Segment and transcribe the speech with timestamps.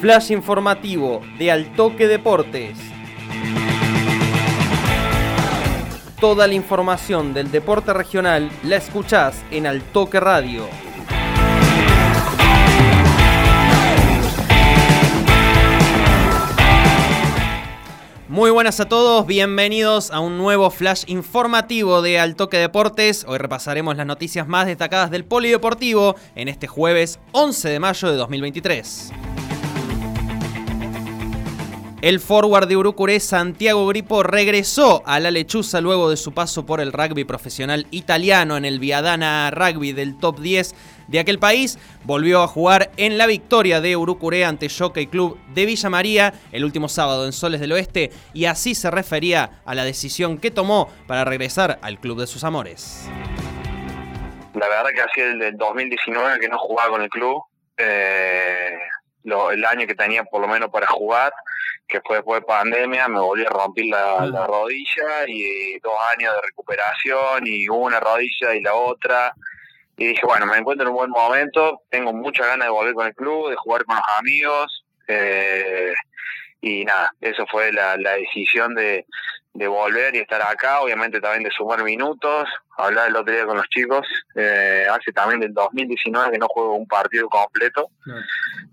[0.00, 2.78] Flash informativo de Altoque Deportes.
[6.18, 10.66] Toda la información del deporte regional la escuchás en Altoque Radio.
[18.30, 23.26] Muy buenas a todos, bienvenidos a un nuevo flash informativo de Altoque Deportes.
[23.28, 28.16] Hoy repasaremos las noticias más destacadas del polideportivo en este jueves 11 de mayo de
[28.16, 29.12] 2023.
[32.02, 36.80] El forward de Urucuré, Santiago Gripo, regresó a la lechuza luego de su paso por
[36.80, 40.74] el rugby profesional italiano en el Viadana Rugby del top 10
[41.08, 41.78] de aquel país.
[42.04, 46.64] Volvió a jugar en la victoria de Urucuré ante Jockey Club de Villa María el
[46.64, 50.88] último sábado en Soles del Oeste y así se refería a la decisión que tomó
[51.06, 53.10] para regresar al club de sus amores.
[54.54, 57.42] La verdad que hacía el 2019 que no jugaba con el club.
[57.76, 58.78] Eh,
[59.22, 61.30] el año que tenía por lo menos para jugar
[61.90, 66.40] que fue después de pandemia, me volví a romper la, rodilla y dos años de
[66.42, 69.34] recuperación y una rodilla y la otra.
[69.96, 73.06] Y dije, bueno, me encuentro en un buen momento, tengo muchas ganas de volver con
[73.06, 74.84] el club, de jugar con los amigos.
[75.08, 75.92] Eh,
[76.62, 79.04] y nada, eso fue la, la decisión de,
[79.52, 83.56] de volver y estar acá, obviamente también de sumar minutos, hablar el otro día con
[83.56, 87.88] los chicos, eh, hace también del 2019 que no juego un partido completo,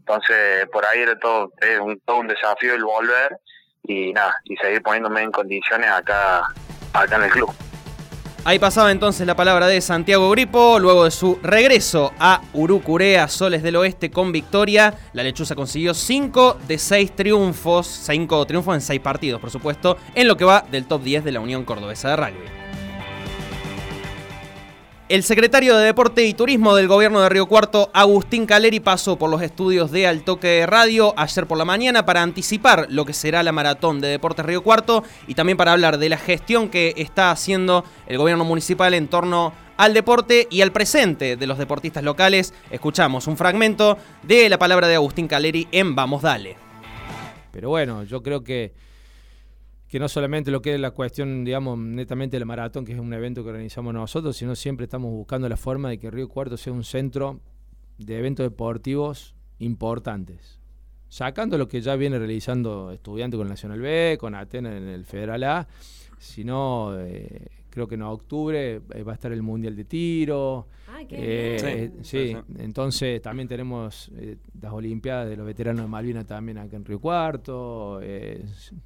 [0.08, 3.38] entonces por ahí era todo, un, todo un desafío el volver
[3.84, 6.48] y nada, y seguir poniéndome en condiciones acá,
[6.94, 7.54] acá en el club.
[8.46, 13.62] Ahí pasaba entonces la palabra de Santiago Gripo, luego de su regreso a Urucurea, Soles
[13.62, 14.94] del Oeste con victoria.
[15.12, 20.30] La Lechuza consiguió 5 de 6 triunfos, 5 triunfos en 6 partidos, por supuesto, en
[20.30, 22.67] lo que va del top 10 de la Unión Cordobesa de Rugby.
[25.10, 29.30] El secretario de Deporte y Turismo del gobierno de Río Cuarto, Agustín Caleri, pasó por
[29.30, 33.54] los estudios de Altoque Radio ayer por la mañana para anticipar lo que será la
[33.54, 37.86] maratón de Deportes Río Cuarto y también para hablar de la gestión que está haciendo
[38.06, 42.54] el gobierno municipal en torno al deporte y al presente de los deportistas locales.
[42.70, 46.58] Escuchamos un fragmento de la palabra de Agustín Caleri en Vamos Dale.
[47.54, 48.74] Pero bueno, yo creo que
[49.88, 53.14] que no solamente lo que es la cuestión, digamos, netamente del maratón, que es un
[53.14, 56.74] evento que organizamos nosotros, sino siempre estamos buscando la forma de que Río Cuarto sea
[56.74, 57.40] un centro
[57.98, 60.60] de eventos deportivos importantes.
[61.10, 65.44] Sacando lo que ya viene realizando estudiantes con Nacional B, con Atenas en el Federal
[65.46, 65.68] A,
[66.20, 70.68] sino eh, creo que en octubre eh, va a estar el Mundial de Tiro.
[71.12, 76.76] Eh, sí, entonces también tenemos eh, las Olimpiadas de los veteranos de Malvinas también acá
[76.76, 78.02] en Río Cuarto.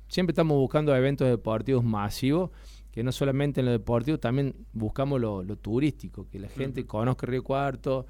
[0.09, 2.49] siempre estamos buscando eventos deportivos masivos,
[2.91, 7.45] que no solamente en lo deportivo, también buscamos lo, turístico, que la gente conozca Río
[7.45, 8.05] Cuarto,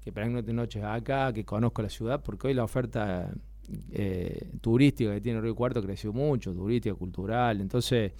[0.00, 3.34] que de noches acá, que conozca la ciudad, porque hoy la oferta
[4.60, 8.12] turística que tiene Río Cuarto creció mucho, turística, cultural, entonces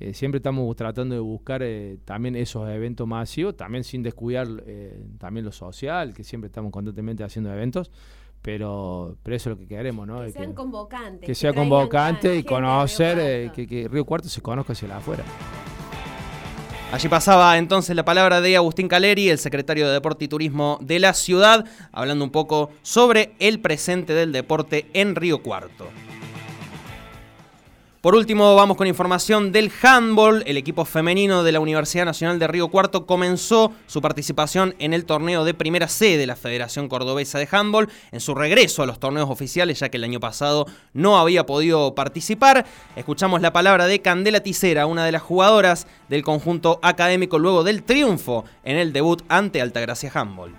[0.00, 5.04] eh, siempre estamos tratando de buscar eh, también esos eventos masivos, también sin descuidar eh,
[5.18, 7.90] también lo social, que siempre estamos constantemente haciendo eventos,
[8.40, 10.22] pero, pero eso es lo que queremos, ¿no?
[10.22, 11.26] Que sean convocantes.
[11.26, 15.24] Que, sea convocante y conocer, que, que, Río Cuarto se conozca hacia la afuera.
[16.90, 20.98] Allí pasaba entonces la palabra de Agustín Caleri, el secretario de Deporte y Turismo de
[20.98, 25.86] la ciudad, hablando un poco sobre el presente del deporte en Río Cuarto.
[28.08, 30.42] Por último, vamos con información del handball.
[30.46, 35.04] El equipo femenino de la Universidad Nacional de Río Cuarto comenzó su participación en el
[35.04, 38.98] torneo de primera C de la Federación Cordobesa de Handball en su regreso a los
[38.98, 40.64] torneos oficiales, ya que el año pasado
[40.94, 42.64] no había podido participar.
[42.96, 47.82] Escuchamos la palabra de Candela Ticera, una de las jugadoras del conjunto académico luego del
[47.82, 50.54] triunfo en el debut ante Altagracia Handball.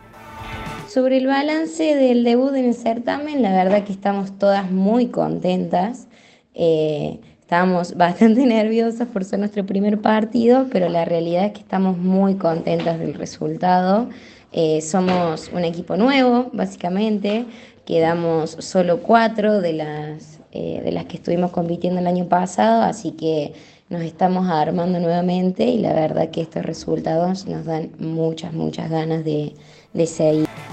[0.87, 6.05] Sobre el balance del debut en el certamen, la verdad que estamos todas muy contentas.
[6.53, 11.97] Eh, estábamos bastante nerviosas por ser nuestro primer partido, pero la realidad es que estamos
[11.97, 14.07] muy contentas del resultado.
[14.51, 17.45] Eh, somos un equipo nuevo, básicamente.
[17.85, 23.13] Quedamos solo cuatro de las, eh, de las que estuvimos compitiendo el año pasado, así
[23.13, 23.53] que
[23.89, 29.25] nos estamos armando nuevamente y la verdad que estos resultados nos dan muchas, muchas ganas
[29.25, 29.55] de,
[29.93, 30.68] de seguir.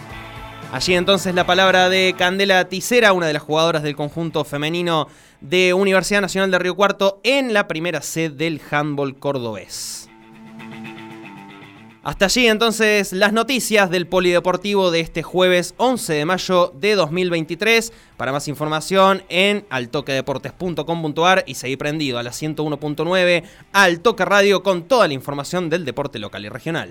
[0.72, 5.08] Allí entonces la palabra de Candela Ticera, una de las jugadoras del conjunto femenino
[5.40, 10.10] de Universidad Nacional de Río Cuarto en la primera sede del handball cordobés.
[12.06, 17.92] Hasta allí entonces las noticias del polideportivo de este jueves 11 de mayo de 2023.
[18.16, 23.42] Para más información en altoquedeportes.com.ar y seguir prendido a la 101.9
[23.72, 26.90] al Toque Radio con toda la información del deporte local y regional.